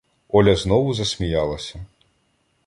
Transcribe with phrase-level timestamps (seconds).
[0.27, 1.85] Оля знову засміялася.